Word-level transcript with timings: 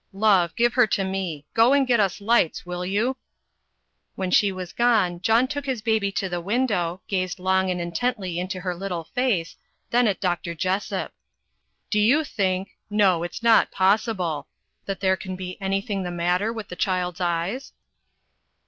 "Love, 0.13 0.55
give 0.55 0.73
her 0.73 0.87
to 0.87 1.03
me. 1.03 1.45
Go 1.53 1.73
and 1.73 1.85
get 1.85 1.99
us 1.99 2.19
lights, 2.19 2.65
will 2.65 2.83
you?" 2.83 3.17
When 4.15 4.31
she 4.31 4.51
was 4.51 4.73
gone, 4.73 5.21
John 5.21 5.47
took 5.47 5.67
his 5.67 5.83
baby 5.83 6.11
to 6.13 6.27
the 6.27 6.41
window, 6.41 7.03
gazed 7.07 7.37
long 7.37 7.69
and 7.69 7.79
intently 7.79 8.39
into 8.39 8.61
her 8.61 8.73
little 8.73 9.03
face, 9.03 9.57
then 9.91 10.07
at 10.07 10.19
Dr. 10.19 10.55
Jessop. 10.55 11.13
"Do 11.91 11.99
you 11.99 12.23
think 12.23 12.71
no 12.89 13.21
it's 13.21 13.43
not 13.43 13.69
possible 13.69 14.47
that 14.87 15.01
there 15.01 15.15
can 15.15 15.35
be 15.35 15.61
anything 15.61 16.01
the 16.01 16.09
matter 16.09 16.51
with 16.51 16.69
the 16.69 16.75
child's 16.75 17.21
eyes?" 17.21 17.71